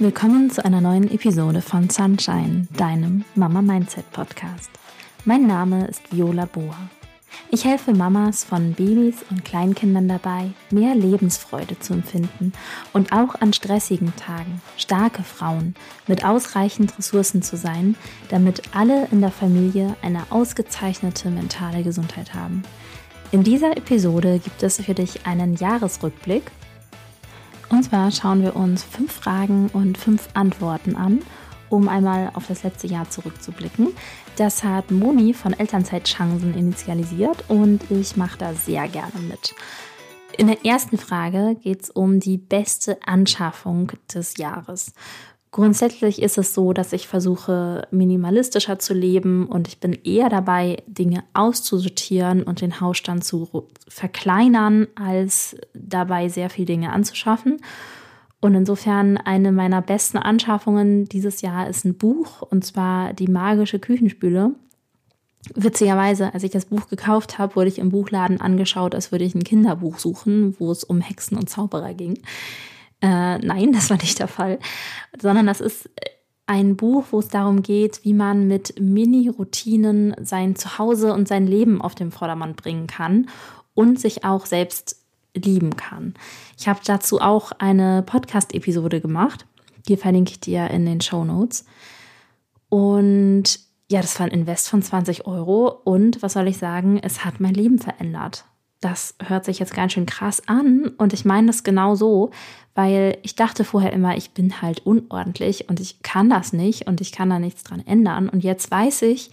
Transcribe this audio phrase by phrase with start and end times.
[0.00, 4.70] Willkommen zu einer neuen Episode von Sunshine, deinem Mama Mindset Podcast.
[5.24, 6.76] Mein Name ist Viola Boa.
[7.50, 12.52] Ich helfe Mamas von Babys und Kleinkindern dabei, mehr Lebensfreude zu empfinden
[12.92, 15.74] und auch an stressigen Tagen starke Frauen
[16.06, 17.96] mit ausreichend Ressourcen zu sein,
[18.28, 22.62] damit alle in der Familie eine ausgezeichnete mentale Gesundheit haben.
[23.32, 26.52] In dieser Episode gibt es für dich einen Jahresrückblick
[27.70, 31.20] und zwar schauen wir uns fünf Fragen und fünf Antworten an,
[31.68, 33.88] um einmal auf das letzte Jahr zurückzublicken.
[34.36, 39.54] Das hat Moni von Elternzeitchancen initialisiert und ich mache da sehr gerne mit.
[40.36, 44.92] In der ersten Frage geht es um die beste Anschaffung des Jahres.
[45.50, 50.82] Grundsätzlich ist es so, dass ich versuche, minimalistischer zu leben und ich bin eher dabei,
[50.86, 57.60] Dinge auszusortieren und den Hausstand zu verkleinern, als dabei sehr viel Dinge anzuschaffen.
[58.40, 63.78] Und insofern eine meiner besten Anschaffungen dieses Jahr ist ein Buch, und zwar die magische
[63.78, 64.54] Küchenspüle.
[65.54, 69.34] Witzigerweise, als ich das Buch gekauft habe, wurde ich im Buchladen angeschaut, als würde ich
[69.34, 72.18] ein Kinderbuch suchen, wo es um Hexen und Zauberer ging.
[73.00, 74.58] Äh, nein, das war nicht der Fall,
[75.20, 75.90] sondern das ist
[76.46, 81.82] ein Buch, wo es darum geht, wie man mit Mini-Routinen sein Zuhause und sein Leben
[81.82, 83.28] auf den Vordermann bringen kann
[83.74, 84.96] und sich auch selbst
[85.34, 86.14] lieben kann.
[86.58, 89.46] Ich habe dazu auch eine Podcast-Episode gemacht.
[89.88, 91.66] Die verlinke ich dir in den Show Notes.
[92.70, 95.68] Und ja, das war ein Invest von 20 Euro.
[95.84, 96.98] Und was soll ich sagen?
[96.98, 98.47] Es hat mein Leben verändert
[98.80, 102.30] das hört sich jetzt ganz schön krass an und ich meine das genau so,
[102.74, 107.00] weil ich dachte vorher immer, ich bin halt unordentlich und ich kann das nicht und
[107.00, 108.28] ich kann da nichts dran ändern.
[108.28, 109.32] Und jetzt weiß ich,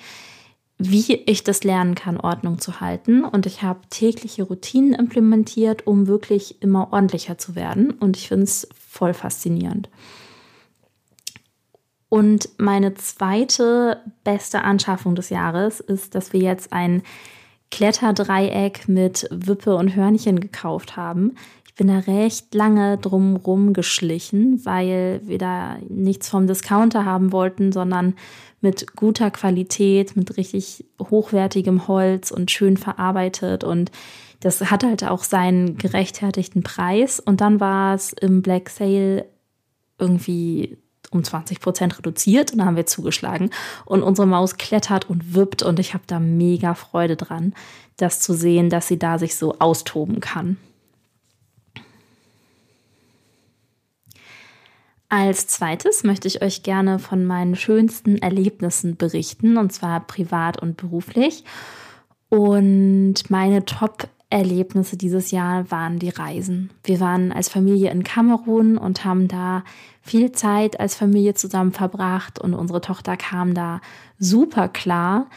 [0.80, 3.24] wie ich das lernen kann, Ordnung zu halten.
[3.24, 7.92] Und ich habe tägliche Routinen implementiert, um wirklich immer ordentlicher zu werden.
[7.92, 9.90] Und ich finde es voll faszinierend.
[12.10, 17.04] Und meine zweite beste Anschaffung des Jahres ist, dass wir jetzt ein
[17.76, 21.36] Kletterdreieck mit Wippe und Hörnchen gekauft haben.
[21.68, 27.74] Ich bin da recht lange drum geschlichen, weil wir da nichts vom Discounter haben wollten,
[27.74, 28.16] sondern
[28.62, 33.92] mit guter Qualität, mit richtig hochwertigem Holz und schön verarbeitet und
[34.40, 39.26] das hat halt auch seinen gerechtfertigten Preis und dann war es im Black Sale
[40.00, 40.78] irgendwie
[41.16, 43.50] um 20 Prozent reduziert und dann haben wir zugeschlagen.
[43.86, 47.54] Und unsere Maus klettert und wippt und ich habe da mega Freude dran,
[47.98, 50.58] das zu sehen, dass sie da sich so austoben kann.
[55.08, 60.78] Als zweites möchte ich euch gerne von meinen schönsten Erlebnissen berichten, und zwar privat und
[60.78, 61.44] beruflich.
[62.30, 66.70] Und meine Top Erlebnisse dieses Jahr waren die Reisen.
[66.84, 69.64] Wir waren als Familie in Kamerun und haben da
[70.02, 73.80] viel Zeit als Familie zusammen verbracht und unsere Tochter kam da
[74.20, 75.28] super klar.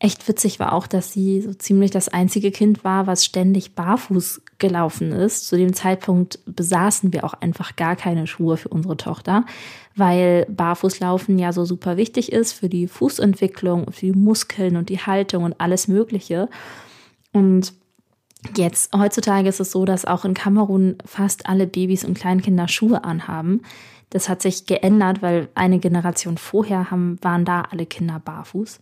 [0.00, 4.42] Echt witzig war auch, dass sie so ziemlich das einzige Kind war, was ständig barfuß
[4.58, 5.46] gelaufen ist.
[5.46, 9.44] Zu dem Zeitpunkt besaßen wir auch einfach gar keine Schuhe für unsere Tochter,
[9.94, 14.98] weil Barfußlaufen ja so super wichtig ist für die Fußentwicklung, für die Muskeln und die
[14.98, 16.48] Haltung und alles Mögliche.
[17.32, 17.72] Und
[18.56, 23.04] Jetzt, heutzutage ist es so, dass auch in Kamerun fast alle Babys und Kleinkinder Schuhe
[23.04, 23.62] anhaben.
[24.10, 28.78] Das hat sich geändert, weil eine Generation vorher haben, waren da alle Kinder barfuß.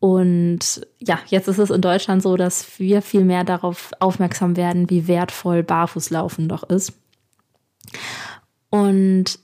[0.00, 4.90] Und ja, jetzt ist es in Deutschland so, dass wir viel mehr darauf aufmerksam werden,
[4.90, 6.92] wie wertvoll Barfußlaufen doch ist.
[8.70, 9.38] Und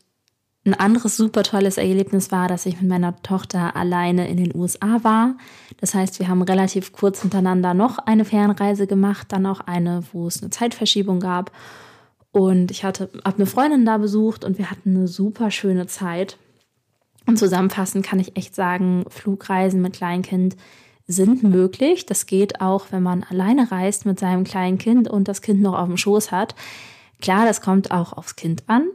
[0.67, 4.99] ein anderes super tolles Erlebnis war, dass ich mit meiner Tochter alleine in den USA
[5.03, 5.37] war.
[5.81, 10.27] Das heißt, wir haben relativ kurz hintereinander noch eine Fernreise gemacht, dann auch eine, wo
[10.27, 11.53] es eine Zeitverschiebung gab.
[12.33, 16.37] Und ich hatte, habe eine Freundin da besucht und wir hatten eine super schöne Zeit.
[17.27, 20.57] Und zusammenfassend kann ich echt sagen, Flugreisen mit Kleinkind
[21.07, 22.07] sind möglich.
[22.07, 25.79] Das geht auch, wenn man alleine reist mit seinem kleinen Kind und das Kind noch
[25.79, 26.55] auf dem Schoß hat.
[27.21, 28.89] Klar, das kommt auch aufs Kind an.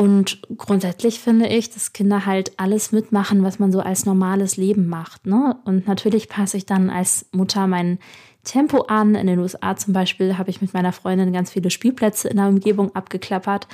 [0.00, 4.88] Und grundsätzlich finde ich, dass Kinder halt alles mitmachen, was man so als normales Leben
[4.88, 5.26] macht.
[5.26, 5.58] Ne?
[5.66, 7.98] Und natürlich passe ich dann als Mutter mein
[8.42, 9.14] Tempo an.
[9.14, 12.48] In den USA zum Beispiel habe ich mit meiner Freundin ganz viele Spielplätze in der
[12.48, 13.68] Umgebung abgeklappert.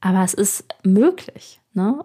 [0.00, 1.60] Aber es ist möglich.
[1.74, 2.04] Ne?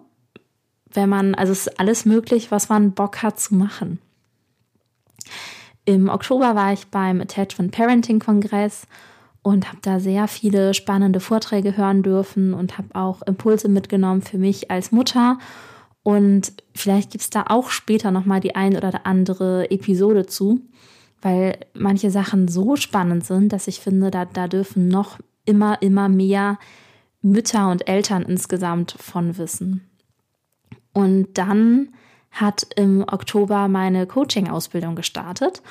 [0.92, 3.98] Wenn man, also es ist alles möglich, was man Bock hat zu machen.
[5.84, 8.86] Im Oktober war ich beim Attachment Parenting Kongress
[9.48, 14.36] und habe da sehr viele spannende Vorträge hören dürfen und habe auch Impulse mitgenommen für
[14.36, 15.38] mich als Mutter.
[16.02, 20.60] Und vielleicht gibt es da auch später nochmal die ein oder andere Episode zu,
[21.22, 26.10] weil manche Sachen so spannend sind, dass ich finde, da, da dürfen noch immer, immer
[26.10, 26.58] mehr
[27.22, 29.88] Mütter und Eltern insgesamt von wissen.
[30.92, 31.88] Und dann
[32.30, 35.62] hat im Oktober meine Coaching-Ausbildung gestartet.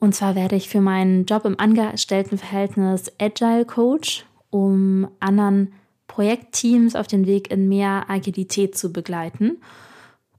[0.00, 5.72] Und zwar werde ich für meinen Job im Angestelltenverhältnis Agile Coach, um anderen
[6.06, 9.58] Projektteams auf den Weg in mehr Agilität zu begleiten.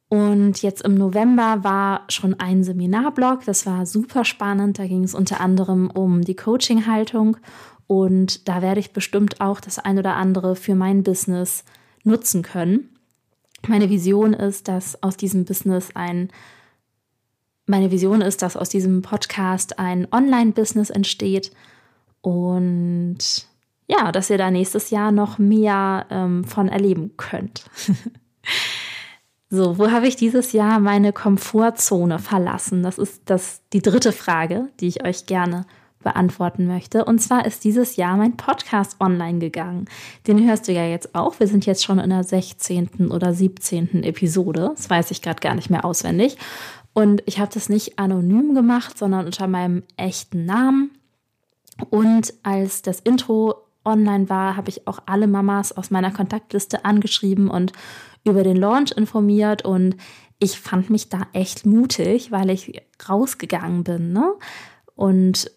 [0.09, 4.79] Und jetzt im November war schon ein Seminarblock, das war super spannend.
[4.79, 7.38] Da ging es unter anderem um die Coaching-Haltung.
[7.85, 11.63] Und da werde ich bestimmt auch das ein oder andere für mein Business
[12.03, 12.89] nutzen können.
[13.67, 16.29] Meine Vision ist, dass aus diesem Business ein
[17.69, 21.51] meine Vision ist, dass aus diesem Podcast ein Online-Business entsteht
[22.21, 23.18] und
[23.88, 27.66] ja, dass ihr da nächstes Jahr noch mehr ähm, von erleben könnt.
[29.50, 32.83] so, wo habe ich dieses Jahr meine Komfortzone verlassen?
[32.83, 35.66] Das ist das, die dritte Frage, die ich euch gerne
[36.01, 37.04] beantworten möchte.
[37.04, 39.86] Und zwar ist dieses Jahr mein Podcast online gegangen.
[40.27, 41.39] Den hörst du ja jetzt auch.
[41.39, 43.12] Wir sind jetzt schon in der 16.
[43.12, 44.04] oder 17.
[44.04, 44.71] Episode.
[44.75, 46.38] Das weiß ich gerade gar nicht mehr auswendig.
[46.99, 50.91] Und ich habe das nicht anonym gemacht, sondern unter meinem echten Namen.
[51.89, 53.55] Und als das Intro
[53.85, 57.71] online war, habe ich auch alle Mamas aus meiner Kontaktliste angeschrieben und
[58.25, 59.63] über den Launch informiert.
[59.63, 59.95] Und
[60.39, 64.11] ich fand mich da echt mutig, weil ich rausgegangen bin.
[64.11, 64.33] Ne?
[64.93, 65.49] Und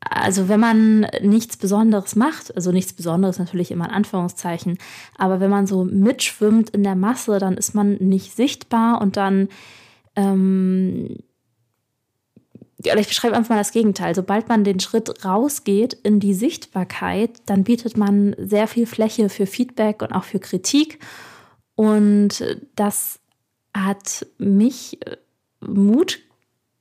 [0.00, 4.76] also wenn man nichts Besonderes macht, also nichts Besonderes natürlich immer in Anführungszeichen,
[5.16, 9.48] aber wenn man so mitschwimmt in der Masse, dann ist man nicht sichtbar und dann,
[10.16, 11.16] ähm,
[12.84, 14.14] ja, ich beschreibe einfach mal das Gegenteil.
[14.14, 19.46] Sobald man den Schritt rausgeht in die Sichtbarkeit, dann bietet man sehr viel Fläche für
[19.46, 20.98] Feedback und auch für Kritik.
[21.76, 23.20] Und das
[23.72, 25.16] hat mich äh,
[25.60, 26.18] Mut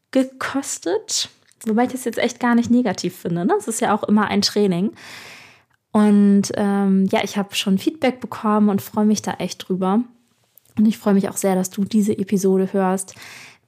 [0.10, 1.30] gekostet
[1.66, 3.46] Wobei ich das jetzt echt gar nicht negativ finde.
[3.46, 3.54] Ne?
[3.58, 4.92] Es ist ja auch immer ein Training.
[5.92, 10.02] Und ähm, ja, ich habe schon Feedback bekommen und freue mich da echt drüber.
[10.78, 13.16] Und ich freue mich auch sehr, dass du diese Episode hörst.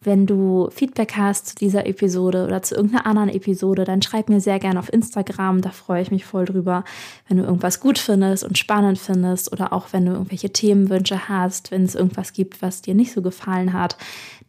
[0.01, 4.41] Wenn du Feedback hast zu dieser Episode oder zu irgendeiner anderen Episode, dann schreib mir
[4.41, 5.61] sehr gerne auf Instagram.
[5.61, 6.83] Da freue ich mich voll drüber.
[7.27, 11.71] Wenn du irgendwas gut findest und spannend findest oder auch wenn du irgendwelche Themenwünsche hast,
[11.71, 13.97] wenn es irgendwas gibt, was dir nicht so gefallen hat,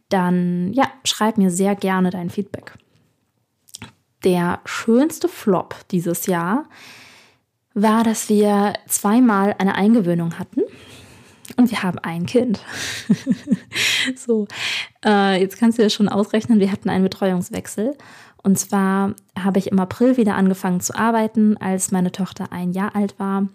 [0.09, 2.73] dann ja, schreib mir sehr gerne dein Feedback
[4.25, 6.65] der schönste Flop dieses Jahr
[7.73, 10.61] war, dass wir zweimal eine Eingewöhnung hatten
[11.57, 12.59] und wir haben ein Kind.
[14.15, 14.47] so,
[15.05, 17.95] äh, jetzt kannst du dir schon ausrechnen, wir hatten einen Betreuungswechsel.
[18.43, 22.95] Und zwar habe ich im April wieder angefangen zu arbeiten, als meine Tochter ein Jahr
[22.95, 23.47] alt war.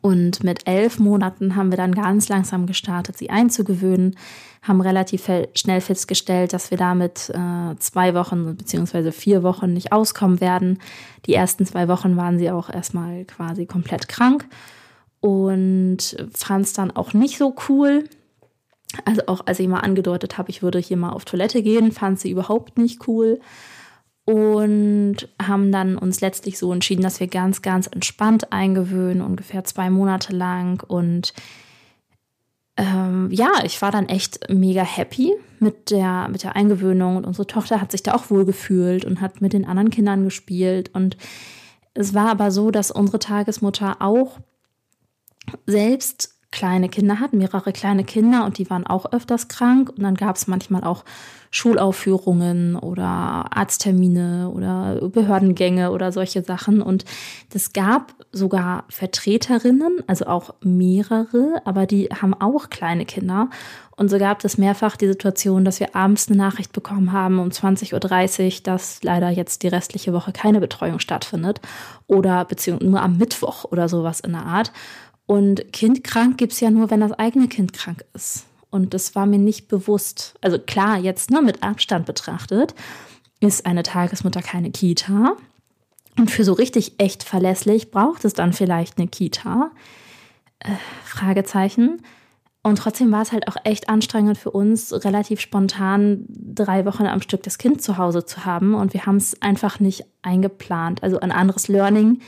[0.00, 4.16] Und mit elf Monaten haben wir dann ganz langsam gestartet, sie einzugewöhnen,
[4.62, 9.10] haben relativ schnell festgestellt, dass wir damit äh, zwei Wochen bzw.
[9.10, 10.78] vier Wochen nicht auskommen werden.
[11.26, 14.46] Die ersten zwei Wochen waren sie auch erstmal quasi komplett krank
[15.20, 18.04] und fand es dann auch nicht so cool.
[19.04, 22.18] Also auch als ich mal angedeutet habe, ich würde hier mal auf Toilette gehen, fand
[22.18, 23.40] sie überhaupt nicht cool
[24.24, 29.90] und haben dann uns letztlich so entschieden, dass wir ganz, ganz entspannt eingewöhnen, ungefähr zwei
[29.90, 30.82] Monate lang.
[30.86, 31.34] Und
[32.76, 37.46] ähm, ja, ich war dann echt mega happy mit der, mit der Eingewöhnung und unsere
[37.46, 40.90] Tochter hat sich da auch wohl gefühlt und hat mit den anderen Kindern gespielt.
[40.94, 41.16] Und
[41.94, 44.38] es war aber so, dass unsere Tagesmutter auch
[45.66, 49.90] selbst kleine Kinder hat, mehrere kleine Kinder und die waren auch öfters krank.
[49.90, 51.04] Und dann gab es manchmal auch
[51.52, 56.82] Schulaufführungen oder Arzttermine oder Behördengänge oder solche Sachen.
[56.82, 57.04] Und
[57.54, 63.48] es gab sogar Vertreterinnen, also auch mehrere, aber die haben auch kleine Kinder.
[63.96, 67.48] Und so gab es mehrfach die Situation, dass wir abends eine Nachricht bekommen haben um
[67.48, 71.60] 20.30 Uhr, dass leider jetzt die restliche Woche keine Betreuung stattfindet
[72.06, 74.72] oder beziehungsweise nur am Mittwoch oder sowas in der Art.
[75.30, 78.46] Und kindkrank gibt es ja nur, wenn das eigene Kind krank ist.
[78.68, 80.34] Und das war mir nicht bewusst.
[80.40, 82.74] Also klar, jetzt nur mit Abstand betrachtet,
[83.38, 85.36] ist eine Tagesmutter keine Kita.
[86.18, 89.70] Und für so richtig echt verlässlich braucht es dann vielleicht eine Kita.
[90.58, 90.72] Äh,
[91.04, 92.02] Fragezeichen.
[92.64, 97.22] Und trotzdem war es halt auch echt anstrengend für uns, relativ spontan drei Wochen am
[97.22, 98.74] Stück das Kind zu Hause zu haben.
[98.74, 101.04] Und wir haben es einfach nicht eingeplant.
[101.04, 102.20] Also ein anderes Learning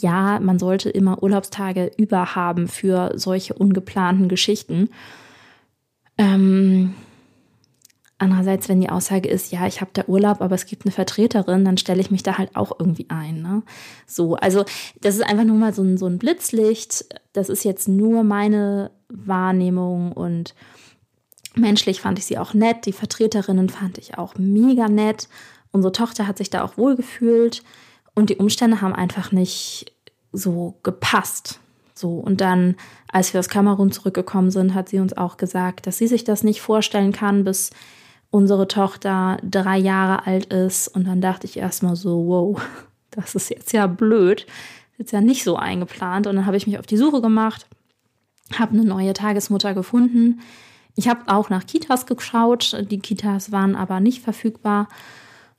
[0.00, 4.90] ja, man sollte immer Urlaubstage über haben für solche ungeplanten Geschichten.
[6.16, 6.94] Ähm,
[8.18, 11.64] andererseits, wenn die Aussage ist, ja, ich habe da Urlaub, aber es gibt eine Vertreterin,
[11.64, 13.42] dann stelle ich mich da halt auch irgendwie ein.
[13.42, 13.62] Ne?
[14.06, 14.64] So, also
[15.00, 17.06] das ist einfach nur mal so ein, so ein Blitzlicht.
[17.32, 20.54] Das ist jetzt nur meine Wahrnehmung und
[21.54, 22.86] menschlich fand ich sie auch nett.
[22.86, 25.28] Die Vertreterinnen fand ich auch mega nett.
[25.72, 27.62] Unsere Tochter hat sich da auch wohl gefühlt.
[28.18, 29.92] Und die Umstände haben einfach nicht
[30.32, 31.60] so gepasst.
[31.94, 32.74] So, und dann,
[33.12, 36.42] als wir aus Kamerun zurückgekommen sind, hat sie uns auch gesagt, dass sie sich das
[36.42, 37.70] nicht vorstellen kann, bis
[38.30, 40.88] unsere Tochter drei Jahre alt ist.
[40.88, 42.60] Und dann dachte ich erstmal so, wow,
[43.12, 44.48] das ist jetzt ja blöd.
[44.96, 46.26] Jetzt ja nicht so eingeplant.
[46.26, 47.68] Und dann habe ich mich auf die Suche gemacht,
[48.58, 50.40] habe eine neue Tagesmutter gefunden.
[50.96, 52.84] Ich habe auch nach Kitas geschaut.
[52.90, 54.88] Die Kitas waren aber nicht verfügbar.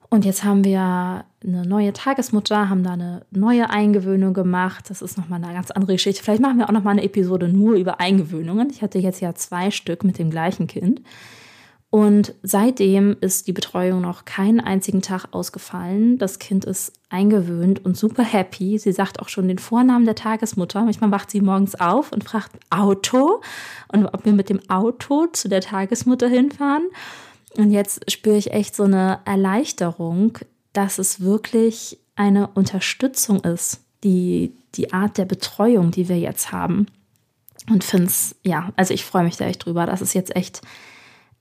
[0.09, 4.89] Und jetzt haben wir eine neue Tagesmutter, haben da eine neue Eingewöhnung gemacht.
[4.89, 6.23] Das ist nochmal eine ganz andere Geschichte.
[6.23, 8.69] Vielleicht machen wir auch nochmal eine Episode nur über Eingewöhnungen.
[8.71, 11.01] Ich hatte jetzt ja zwei Stück mit dem gleichen Kind.
[11.91, 16.19] Und seitdem ist die Betreuung noch keinen einzigen Tag ausgefallen.
[16.19, 18.77] Das Kind ist eingewöhnt und super happy.
[18.77, 20.83] Sie sagt auch schon den Vornamen der Tagesmutter.
[20.83, 23.41] Manchmal wacht sie morgens auf und fragt Auto
[23.91, 26.83] und ob wir mit dem Auto zu der Tagesmutter hinfahren.
[27.55, 30.37] Und jetzt spüre ich echt so eine Erleichterung,
[30.73, 36.87] dass es wirklich eine Unterstützung ist, die, die Art der Betreuung, die wir jetzt haben.
[37.69, 40.61] Und finde es, ja, also ich freue mich da echt drüber, dass es jetzt echt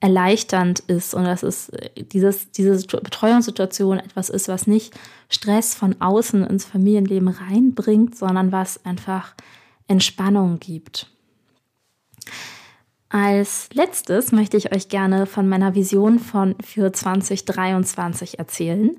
[0.00, 4.94] erleichternd ist und dass es äh, dieses, diese Betreuungssituation etwas ist, was nicht
[5.28, 9.34] Stress von außen ins Familienleben reinbringt, sondern was einfach
[9.88, 11.10] Entspannung gibt.
[13.10, 18.96] Als letztes möchte ich euch gerne von meiner Vision von für 2023 erzählen.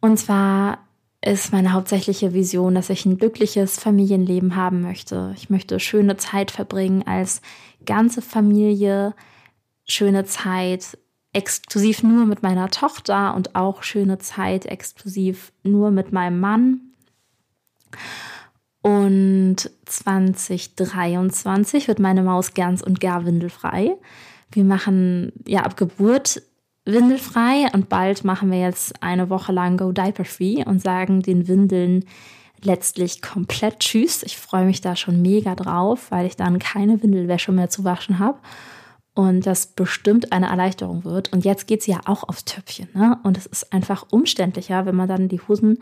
[0.00, 0.78] Und zwar
[1.24, 5.32] ist meine hauptsächliche Vision, dass ich ein glückliches Familienleben haben möchte.
[5.36, 7.40] Ich möchte schöne Zeit verbringen als
[7.86, 9.14] ganze Familie,
[9.86, 10.98] schöne Zeit
[11.32, 16.80] exklusiv nur mit meiner Tochter und auch schöne Zeit exklusiv nur mit meinem Mann.
[18.82, 23.96] Und 2023 wird meine Maus ganz und gar windelfrei.
[24.50, 26.42] Wir machen ja ab Geburt
[26.84, 31.46] windelfrei und bald machen wir jetzt eine Woche lang Go Diaper Free und sagen den
[31.46, 32.04] Windeln
[32.60, 34.24] letztlich komplett Tschüss.
[34.24, 38.18] Ich freue mich da schon mega drauf, weil ich dann keine Windelwäsche mehr zu waschen
[38.18, 38.38] habe
[39.14, 41.32] und das bestimmt eine Erleichterung wird.
[41.32, 42.88] Und jetzt geht sie ja auch aufs Töpfchen.
[42.94, 43.18] Ne?
[43.22, 45.78] Und es ist einfach umständlicher, wenn man dann die Hosen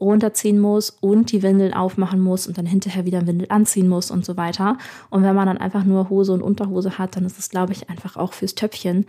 [0.00, 4.24] runterziehen muss und die Windeln aufmachen muss und dann hinterher wieder Windel anziehen muss und
[4.24, 4.78] so weiter.
[5.10, 7.90] Und wenn man dann einfach nur Hose und Unterhose hat, dann ist es, glaube ich,
[7.90, 9.06] einfach auch fürs Töpfchen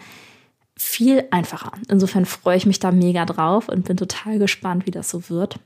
[0.76, 1.74] viel einfacher.
[1.90, 5.60] Insofern freue ich mich da mega drauf und bin total gespannt, wie das so wird.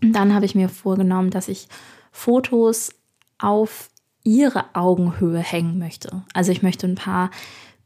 [0.00, 1.68] Dann habe ich mir vorgenommen, dass ich
[2.12, 2.94] Fotos
[3.38, 3.90] auf
[4.22, 6.22] ihre Augenhöhe hängen möchte.
[6.32, 7.30] Also ich möchte ein paar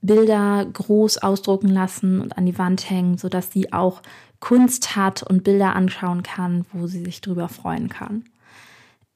[0.03, 4.03] Bilder groß ausdrucken lassen und an die Wand hängen, sodass sie auch
[4.41, 8.25] Kunst hat und Bilder anschauen kann, wo sie sich drüber freuen kann.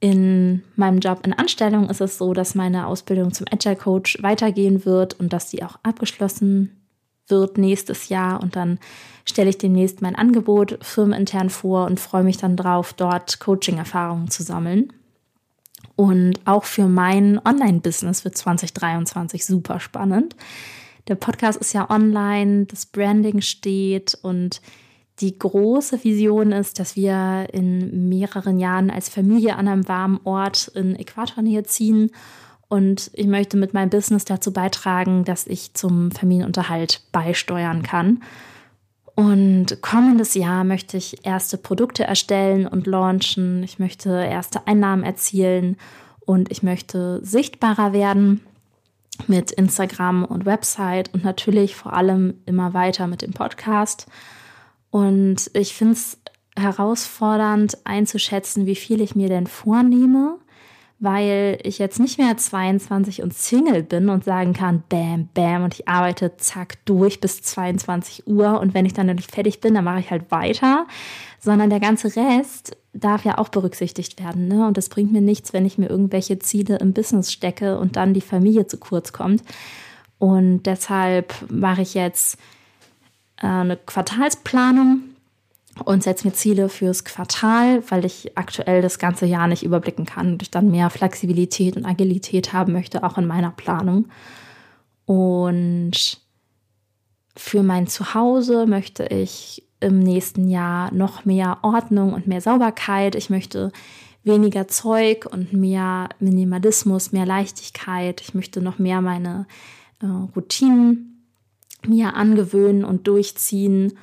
[0.00, 4.84] In meinem Job in Anstellung ist es so, dass meine Ausbildung zum Agile Coach weitergehen
[4.84, 6.78] wird und dass sie auch abgeschlossen
[7.26, 8.40] wird nächstes Jahr.
[8.40, 8.78] Und dann
[9.25, 14.42] stelle ich demnächst mein Angebot firmenintern vor und freue mich dann drauf, dort Coaching-Erfahrungen zu
[14.44, 14.92] sammeln.
[15.96, 20.37] Und auch für mein Online-Business wird 2023 super spannend.
[21.08, 24.60] Der Podcast ist ja online, das Branding steht und
[25.20, 30.68] die große Vision ist, dass wir in mehreren Jahren als Familie an einem warmen Ort
[30.75, 32.10] in Äquatornähe ziehen.
[32.68, 38.22] Und ich möchte mit meinem Business dazu beitragen, dass ich zum Familienunterhalt beisteuern kann.
[39.14, 43.64] Und kommendes Jahr möchte ich erste Produkte erstellen und launchen.
[43.64, 45.76] Ich möchte erste Einnahmen erzielen
[46.20, 48.42] und ich möchte sichtbarer werden
[49.26, 54.06] mit Instagram und Website und natürlich vor allem immer weiter mit dem Podcast.
[54.90, 56.18] Und ich finde es
[56.57, 60.38] herausfordernd einzuschätzen, wie viel ich mir denn vornehme
[61.00, 65.75] weil ich jetzt nicht mehr 22 und Single bin und sagen kann, bam, bam, und
[65.75, 69.85] ich arbeite zack durch bis 22 Uhr und wenn ich dann nicht fertig bin, dann
[69.85, 70.87] mache ich halt weiter,
[71.38, 74.49] sondern der ganze Rest darf ja auch berücksichtigt werden.
[74.49, 74.66] Ne?
[74.66, 78.12] Und das bringt mir nichts, wenn ich mir irgendwelche Ziele im Business stecke und dann
[78.12, 79.45] die Familie zu kurz kommt.
[80.18, 82.38] Und deshalb mache ich jetzt
[83.47, 85.02] eine Quartalsplanung
[85.85, 90.33] und setze mir Ziele fürs Quartal, weil ich aktuell das ganze Jahr nicht überblicken kann
[90.33, 94.09] und ich dann mehr Flexibilität und Agilität haben möchte, auch in meiner Planung.
[95.07, 96.21] Und
[97.37, 103.14] für mein Zuhause möchte ich im nächsten Jahr noch mehr Ordnung und mehr Sauberkeit.
[103.14, 103.71] Ich möchte
[104.25, 108.21] weniger Zeug und mehr Minimalismus, mehr Leichtigkeit.
[108.21, 109.47] Ich möchte noch mehr meine
[110.02, 111.07] äh, Routinen
[111.87, 113.99] mir angewöhnen und durchziehen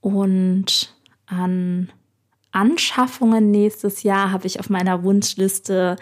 [0.00, 0.94] und
[1.26, 1.90] an
[2.50, 5.96] Anschaffungen nächstes Jahr habe ich auf meiner Wunschliste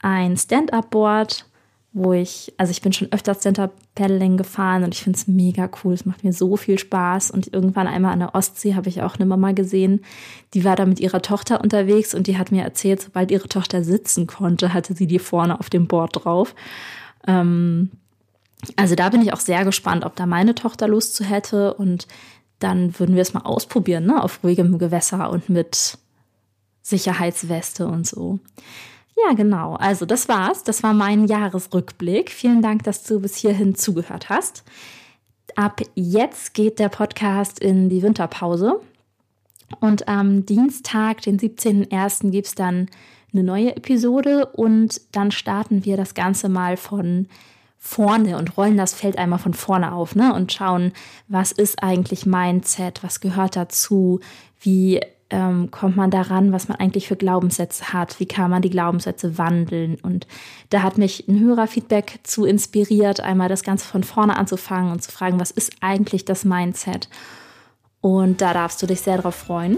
[0.00, 1.46] ein Stand-up-Board,
[1.92, 5.70] wo ich, also ich bin schon öfters Center Paddling gefahren und ich finde es mega
[5.82, 5.94] cool.
[5.94, 7.30] Es macht mir so viel Spaß.
[7.30, 10.04] Und irgendwann einmal an der Ostsee habe ich auch eine Mama gesehen,
[10.52, 13.84] die war da mit ihrer Tochter unterwegs und die hat mir erzählt, sobald ihre Tochter
[13.84, 16.56] sitzen konnte, hatte sie die vorne auf dem Board drauf.
[17.28, 17.92] Ähm,
[18.76, 22.06] also da bin ich auch sehr gespannt, ob da meine Tochter Lust zu hätte und
[22.58, 25.98] dann würden wir es mal ausprobieren, ne, auf ruhigem Gewässer und mit
[26.82, 28.38] Sicherheitsweste und so.
[29.16, 29.74] Ja, genau.
[29.74, 30.64] Also das war's.
[30.64, 32.30] Das war mein Jahresrückblick.
[32.30, 34.64] Vielen Dank, dass du bis hierhin zugehört hast.
[35.56, 38.80] Ab jetzt geht der Podcast in die Winterpause.
[39.80, 42.88] Und am Dienstag, den 17.01., gibt es dann
[43.32, 47.28] eine neue Episode und dann starten wir das Ganze mal von
[47.86, 50.32] vorne und rollen das Feld einmal von vorne auf ne?
[50.34, 50.92] und schauen,
[51.28, 54.20] was ist eigentlich Mindset, was gehört dazu,
[54.58, 58.70] wie ähm, kommt man daran, was man eigentlich für Glaubenssätze hat, wie kann man die
[58.70, 59.98] Glaubenssätze wandeln.
[60.02, 60.26] Und
[60.70, 65.12] da hat mich ein Hörerfeedback zu inspiriert, einmal das Ganze von vorne anzufangen und zu
[65.12, 67.10] fragen, was ist eigentlich das Mindset?
[68.00, 69.76] Und da darfst du dich sehr darauf freuen.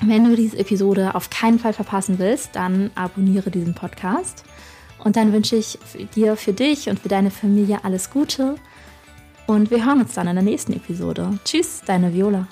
[0.00, 4.44] Wenn du diese Episode auf keinen Fall verpassen willst, dann abonniere diesen Podcast.
[5.02, 5.78] Und dann wünsche ich
[6.14, 8.56] dir für dich und für deine Familie alles Gute.
[9.46, 11.38] Und wir hören uns dann in der nächsten Episode.
[11.44, 12.46] Tschüss, deine Viola.